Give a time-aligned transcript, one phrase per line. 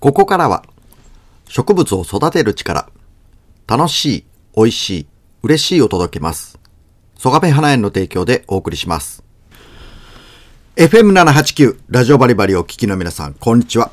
[0.00, 0.64] ここからは
[1.46, 2.88] 植物を育てる力、
[3.66, 4.24] 楽しい、
[4.56, 5.06] 美味しい、
[5.42, 6.58] 嬉しいを届けます。
[7.18, 9.22] 曽我部花園の提供でお送りします。
[10.76, 13.90] FM789 ラジオバリバリお聞きの皆さん、こんにちは。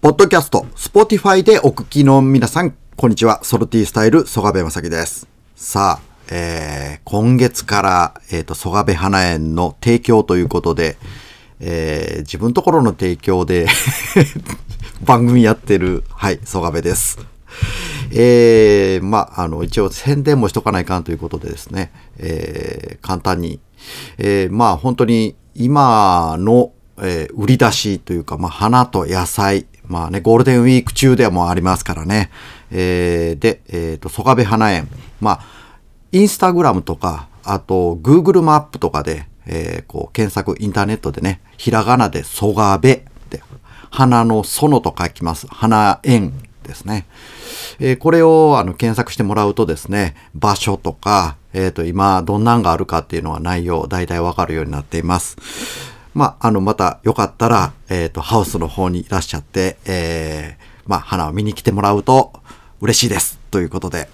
[0.00, 3.42] ポッドキャスト、スポティファイでお聞きの皆さん、こんにちは。
[3.42, 5.26] ソルティスタイル、曽我部正樹です。
[5.56, 10.98] さあ、えー、今月から、えっ、と、曽我部花園の提供ということで、
[11.58, 13.66] えー、自分ところの提供で
[15.02, 17.18] 番組やってる、はい、曽我部です。
[18.12, 23.58] えー、まあ、あの、一応宣伝もしとかないかんということでですね、えー、簡単に、
[24.18, 32.30] えー、まあ、本当に今の、えー売り出しというか、まあ、花と野菜、まあね、ゴールデンウィーク中でもありますからね、
[32.70, 34.86] えー、で、えっ、と、曽我部花園、
[35.20, 35.40] まあ、
[36.12, 43.42] インスタグラムとか、あと、Google マップとかで、えーこう、検索、インターネットでね、ひらがなで、そがべで、
[43.92, 45.46] 花の園と書きます。
[45.46, 46.32] 花園
[46.62, 47.06] ですね。
[47.78, 55.36] えーこれを、あの、検索してもらうとですね、場所とか、えっ、と、今、どんなんがあるかっていうのは内容、大体わかるようになっています。
[56.14, 62.32] まあ、あの、また、よかったら、えっ、と、ハウスの方にいらっしゃって、えーまあ、花を見に来てもらうと
[62.80, 63.38] 嬉しいです。
[63.50, 64.08] ということで、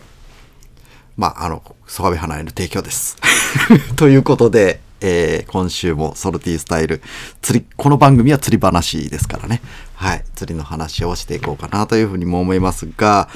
[1.19, 3.17] まあ、あの、曽我部花への提供です。
[3.97, 7.03] ということで、えー今週もソルティースタイル、
[7.43, 9.61] 釣り、この番組は釣り話ですからね。
[9.97, 10.25] はい。
[10.37, 13.29] 釣りの話をしていこうかなというふうにも思いますが、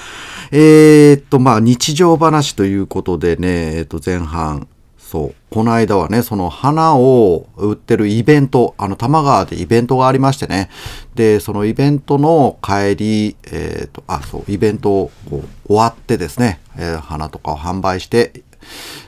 [0.52, 4.68] えーっと、まあ、日常話ということでね、えーっと、前半、
[5.12, 5.34] そう。
[5.50, 10.70] この間はね、その花を売ってるイベント、あの、玉川でイベントがありましてね。
[11.14, 15.10] で、そのイベントの帰り、えっ、と、あ、そう、イベントを
[15.66, 18.42] 終わってですね、えー花とかを販売して、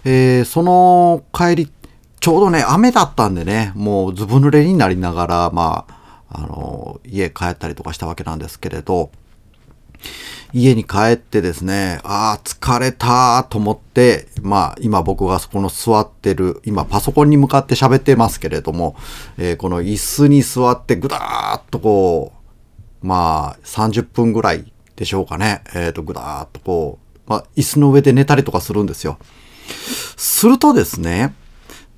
[0.05, 1.72] えーその帰り、
[2.20, 5.86] ちょうどね、雨だったんでね、もうずぶ濡れになりながら、ま
[6.28, 9.10] あ、あの、家帰ったりとかしたわけなんですけれど、
[10.55, 18.94] 家に帰ってですね、ああ、疲れたと思って、まあ、今僕がそこの座ってる、今パソコンに向かって喋ってますけれども、
[19.37, 22.32] えーこの椅子に座ってぐだーっとこ
[23.03, 25.65] う、まあ、30分ぐらいでしょうかね。
[25.75, 29.19] えっ、と、ぐだーっとこう、まあ、椅子の上で寝たりとかするんですよ。
[30.16, 31.34] するとですね、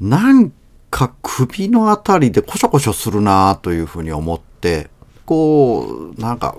[0.01, 0.51] なん
[0.91, 4.89] か首のあたりでコショコショするなというふうに思って、
[5.27, 6.57] こう、なんか、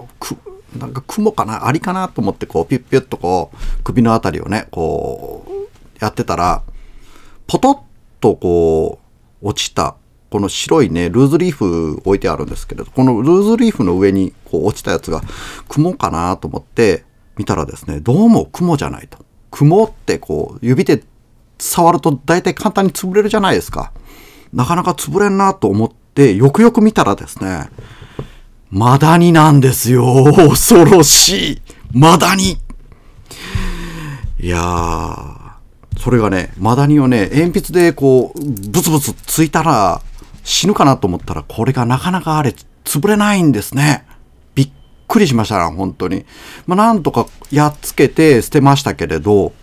[0.77, 1.67] なんか雲かな？
[1.67, 5.67] アリかなと思って、こう、ピュッピュッとこう、首のあたりをね、こう、
[5.99, 6.63] やってたら、
[7.47, 7.79] ポトッ
[8.21, 8.99] とこ
[9.41, 9.95] う、落ちた、
[10.29, 15.21] この白いね、ルーズリーフ置いてあるんですけれど、このルーズリーフの上にこう落ちたやつが
[15.69, 17.05] 雲かなと思って
[17.37, 19.19] 見たらですね、どうも雲じゃないと。
[19.51, 21.03] 雲ってこう、指で
[21.59, 23.93] 触ると大体簡単に潰れるじゃないですか。
[24.53, 27.69] なかなか潰れんなと思って、よくよく見たらですね、
[28.69, 30.25] マダニなんですよ。
[30.35, 31.61] 恐ろしい。
[31.93, 32.57] マダニ。
[34.39, 35.35] いやー、
[35.97, 38.39] それがね、マダニをね、鉛筆でこう、
[38.69, 40.01] ブツブツついたら
[40.43, 44.05] 死ぬかなと思ったら、これがなかなかあれ、潰れないんですね。
[44.53, 44.71] びっ
[45.07, 46.25] くりしましたな、本当に。
[46.65, 49.53] まあ、なんとかやっつけて捨てましたけれど、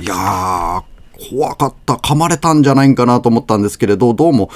[0.00, 0.82] いやー、
[1.30, 1.94] 怖かった。
[1.94, 4.48] 噛まれたんじゃないんかなと思ったんですけれど、どうも、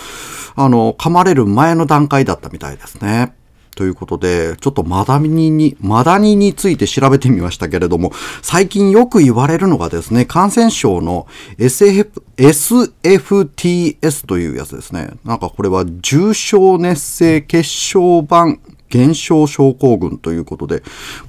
[0.56, 3.34] あの、噛まれる前の段階だったみたいですね。
[3.80, 11.26] ということで、ちょっとマダニに、マダニについて調べてみましたけれども、最近よく言われるのがですね、感染症の
[11.56, 15.12] SF、SFTS というやつですね。
[15.24, 18.58] なんかこれは重症熱性血小板
[18.90, 20.82] 減少症候群ということで、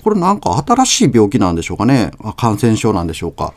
[0.03, 2.11] これなんか新しい病気なんでしょうかね。
[2.35, 3.53] 感染症なんでしょうか。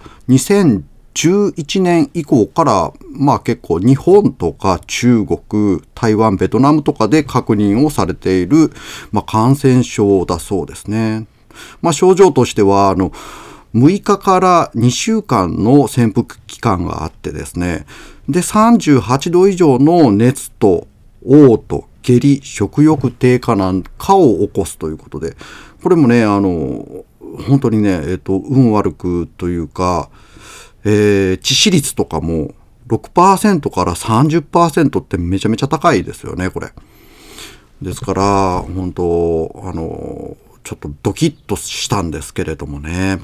[1.15, 8.71] 2011年以降から、まあ結構日本とか中国、台湾、ベトナムとかで確認をされている、
[9.13, 11.27] まあ感染症だそうですね。
[11.81, 13.13] まあ症状としては、あの、
[13.75, 17.87] 6日から2週間の潜伏期間があってですね。
[18.29, 20.87] で、38度以上の熱と
[21.25, 25.37] 嘔吐、下痢、食欲低下なんかを起こすということで、
[25.83, 27.05] これもね、あの、
[27.49, 30.09] 本当にね、えっ、と、運悪くというか、
[30.85, 32.55] えー致死率とかも
[32.89, 36.73] 6%から30%ってめちゃめちゃ高いですよね、これ。
[37.83, 43.21] ですから、本当あの、ちょっとドキッとしたんですけれどもね。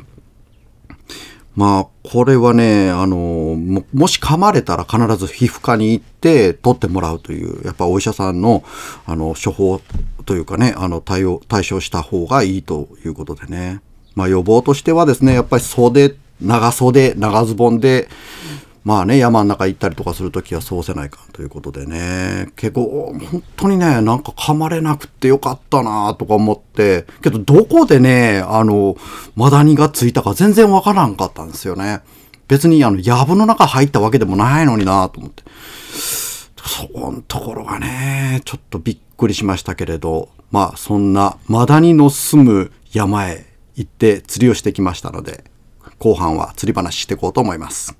[1.56, 8.62] まあ、これはね、あの、も、もし噛まれたら必ず皮膚科に行って取ってもらうという、やっぱお医者さんの、
[9.04, 9.80] あの、処方
[10.26, 13.80] というかね、あの、対応、対処した方がいいということでね。
[14.14, 18.08] まあ、予防としてはですね、やっぱり袖、長袖、長ズボンで、
[18.82, 28.96] まあね、山の中行ったりとかするときはそうせないかということでね、結構本当にね、なんか噛まれなくてよかったなとか思って、けどどこでね、あの、
[29.36, 32.00] マダニがついたか全然わからんかったんですよね。
[32.48, 35.42] 別にあの、藪の中入ったわけでもないのになと思って。
[36.70, 43.46] そこのところがね、ちょっとびっくりしましたけれど、まあそんなマダニの住む山へ
[43.76, 45.44] 行って釣りをしてきましたので、
[46.02, 47.94] 後半は釣り話していこうと思います。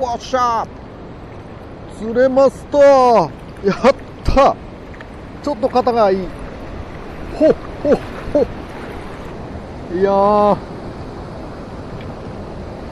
[0.00, 0.66] わっしゃ
[1.98, 3.28] 釣れますとや
[3.90, 4.56] った。
[5.42, 6.18] ちょっと肩がいい。
[7.34, 7.98] ほっほっ
[8.32, 8.46] ほ
[9.94, 10.56] いやー。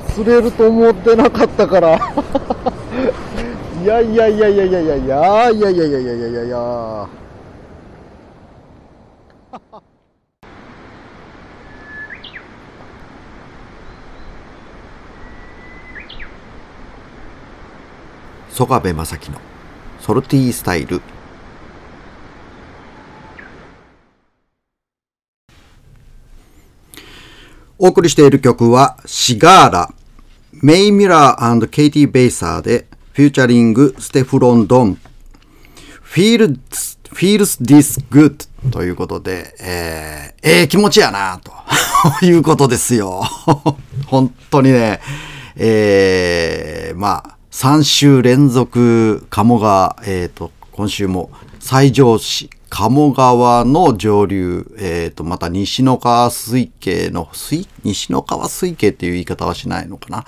[0.08, 1.98] 釣れると思ってなかったから。
[3.84, 5.50] いやいやいやいやいやいや。
[5.50, 6.28] いやいやいやいやいやいや。
[6.28, 7.08] いやいや
[18.48, 19.38] 曽我部正樹の
[20.00, 21.02] ソルティースタイル。
[27.78, 29.94] お送りしている曲はシガーラ。
[30.52, 34.98] メイ・ミラーケイティ・ベイサーでフューチャリングステフロンドン。
[36.02, 41.52] Feels, feels this good ということで、えー、えー、気持ちやなと。
[42.26, 43.22] いうことですよ。
[44.08, 45.00] 本当にね、
[45.54, 51.30] えー、まあ、3週連続鴨が、えっ、ー、と、今週も
[51.60, 60.24] 最上市鴨川の上流、えっ、ー、と、また西の川水系の、水、西の川水系っていう言い方はしないのかな？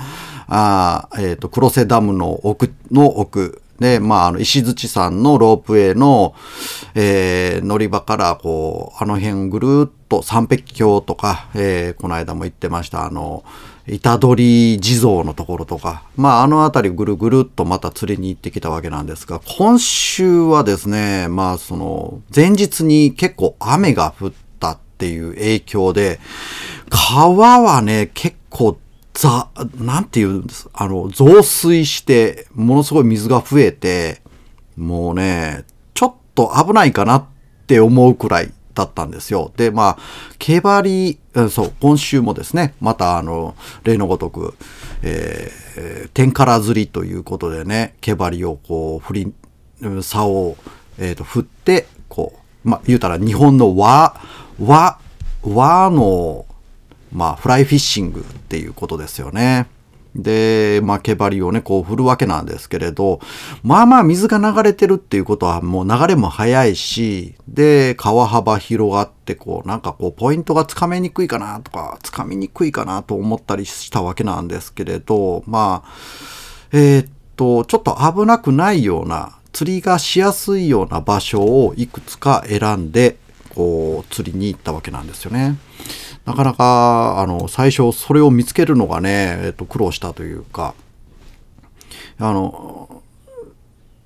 [0.47, 6.35] あえっ、ー、と、黒瀬ダムの奥の奥、で、まあ、あの、石槌山のロープウェイの、
[6.95, 13.45] えー、乗り場から、こう、あの辺ぐるっと三碧峡とか、えー、この間も行ってました、あの、
[13.89, 26.19] 板取地蔵のところとか、まあ、あの辺りぐるぐるっとまた釣りに行ってきたわけなんですが、今週はですね、まあ、その、前日に結構雨が降ったっていう影響で、
[26.89, 28.79] 川はね、結構
[29.17, 29.49] ざ、
[29.79, 34.21] なんていうんです、あの、増水して、ものすごい水が増えて、
[34.77, 35.65] もうね、
[35.95, 37.25] ちょっと危ないかなっ
[37.67, 39.53] て思うくらいだったんですよ。
[39.57, 39.99] で、まあ、
[40.39, 44.55] 毛張り、そう、今週もですね、またあの、例のごとく、
[45.03, 49.35] えー、天から釣りということでね、毛張りをこう、振り、
[50.03, 50.57] 竿を、
[50.99, 52.35] えっ、ー、と、振って、こ
[52.65, 54.21] う、まあ、言うたら日本の和、
[54.61, 54.99] 和、
[55.43, 56.47] 和の、
[57.13, 59.67] まあ、フライフィッシングっていうことですよね。
[60.17, 63.21] で、まあ、毛張りをね、こう振るわけなんですけれど、
[63.63, 75.91] まあまあ水が流れてるっていうことはもう流れも速いし、で、川幅広がって、こう、なんかこう、ポイントがつかめにくいかなとか、つかみにくいかなと思ったりしたわけなんですけれど、まあ、
[76.73, 83.17] えー、っと、ちょっと危なくないような、釣りがしやすいような場所をいくつか選んで、
[83.57, 85.57] こう、釣りに行ったわけなんですよね。
[86.27, 90.75] なかなか、あの、最初それを見つけるのがね、えっと、苦労したというか、
[92.19, 93.03] あの、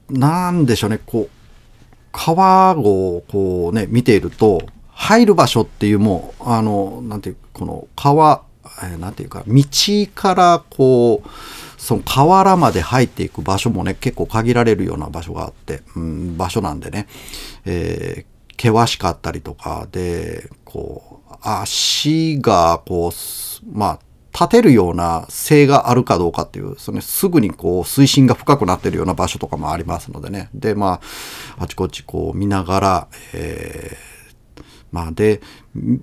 [0.08, 1.31] なんでしょうね、こう、
[2.12, 8.43] 川をこうね、見ていると、入る場所っていうもう、あの、なんていう、この川、
[8.85, 9.64] え、なんていうか、道
[10.14, 11.29] からこう、
[11.76, 17.08] その河原まで入っていく場所もね、結構限られるような場所があって、うん、場所なんでね、
[17.65, 18.27] え、
[18.60, 23.12] 険しかったりとかで、こう、足がこう、
[23.72, 23.98] まあ、
[24.32, 30.50] 立てるような性があるかどうかっていう、そのすぐにこう水深が深くなってるような場所とかもありますのでね。
[30.55, 31.00] で、ま
[31.58, 34.62] あ、あちこちこう見ながら、えー、
[34.93, 35.40] まあで、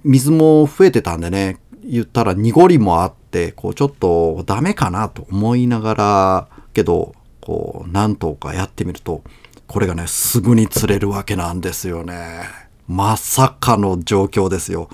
[0.03, 9.21] 水も増えてたんでね、言ったら濁りもあって、こうちょっとダメかなと思いながら、けど、こう何頭かやってみると、
[9.67, 12.67] これがね、すぐに釣れるわけなんですよね。
[12.87, 14.89] まさかの状況ですよ。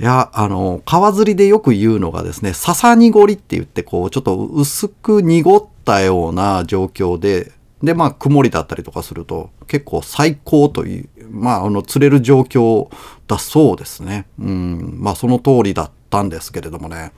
[0.00, 7.52] いや、あの、川釣りでよく言うのがですね、笹濁りって言って、こう、ちょっと薄く濁ったような状況で、
[7.84, 12.88] で、まあ、曇りだったりとかすると、結構最高という、まあ、あの、釣れる状況
[13.28, 14.26] だそうですね。
[14.40, 17.12] うん、まあ、その通りだったんですけれどもね。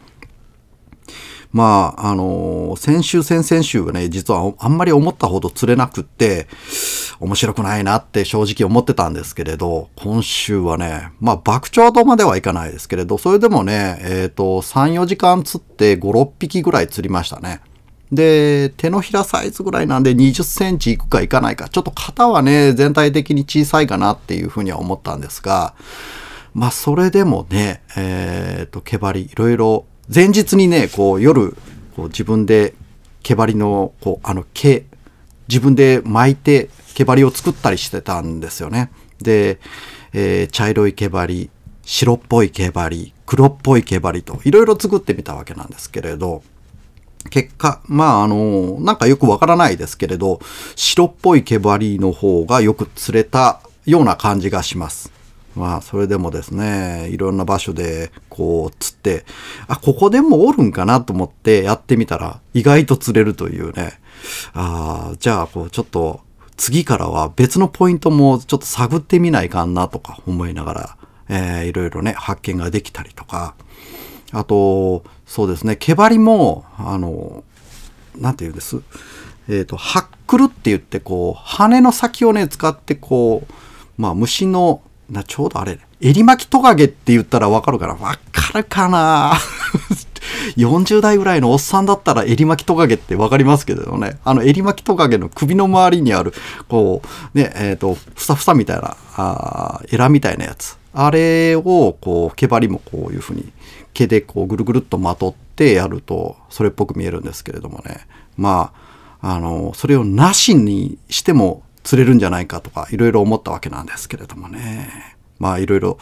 [1.56, 6.48] まあ、あのー、先週、先々週はね、実はあんまり思ったほど釣れなくって、
[7.18, 17.62] 面白くないなって正直思ってたんですけれど、今週はね、まあ、爆鳥とまではいかないですけれど、それでもね、えっ、ー、と、3、4時間釣って5、6匹ぐらい釣りましたね。
[18.12, 25.72] で、手のひらサイズぐらいなんで20センチいくかいかないか、ちょっと型はね、全体的に小さいかなっていうふうには思ったんですが、
[26.52, 31.56] まあ、それでもね、えっ、と、毛張り、いろいろ、前日にね、こう、夜、
[31.96, 32.75] こう自分で
[33.22, 34.84] 毛張りの、こう、あの毛、
[35.48, 38.90] 自分で巻いて毛張りを作ったりしてたんですよね。
[39.20, 39.58] で、
[40.12, 41.50] えー茶色い毛張り、
[41.82, 46.42] 白っぽい毛張り、黒っぽい毛張りと、いろいろ作ってみたわけなんですけれど、
[47.30, 50.38] 結果、まあ、あの、なんかよくわからないですけれど、
[50.76, 55.15] 白っぽい毛張りの方がよく釣れたような感じがします。
[55.56, 59.25] まあ、それでもですね、いろんな場所で、こう、釣って、
[59.66, 63.98] あ、ここでもおるんかなと思ってやってみたら、意外と釣れるというね。
[64.52, 66.20] ああ、じゃあ、こう、ちょっと、
[66.56, 70.96] 次からは別のポイントもちょっと探ってみないかなとか思いながら、
[71.28, 73.54] えーいろいろね、発見ができたりとか、
[74.32, 77.44] あと、そうですね、毛張りも、あの、
[78.16, 78.80] なんて言うんです？
[79.48, 83.52] えっ、と、ハックルって言って、こう、羽の先をね、使って、こう、
[83.96, 87.94] まあ、虫の、な、ちょうどあれ、襟巻きトカゲって言ったらわかるかな？
[87.94, 89.34] わかるかな？
[90.56, 94.18] 40代ぐらいのおっさんだったら襟巻きトカゲってわかりますけどね。
[94.25, 96.32] あの襟巻きトカゲの首の周りにある、
[96.68, 97.02] こ
[97.34, 100.76] う、ね、えっ、と、ふさふさみたいな、あーエラみたいなやつ。
[100.92, 103.52] あれを、こう、毛張りもこういうふうに
[103.94, 108.06] 毛でこうぐるぐるっとまとってやると、それっぽく見えるんですけれどもね。
[108.36, 108.72] ま
[109.20, 115.16] あ、あの、それをなしにしても釣れるんじゃないかとか、いろいろ思ったわけなんですけれどもね。
[115.38, 115.99] まあ、いろいろ、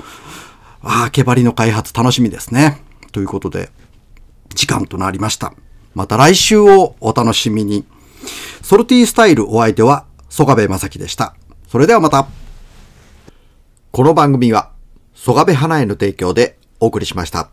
[0.82, 2.80] ああ、毛張りの開発楽しみですね。
[3.12, 3.68] ということで、
[4.54, 5.52] 時間となりました。
[5.94, 7.84] また来週をお楽しみに。
[8.62, 11.34] ソルティースタイルお相手は、曽我部正樹でした。
[11.68, 12.28] それではまた。
[13.92, 14.70] この番組は、
[15.14, 17.50] 曽我部花への提供でお送りしました。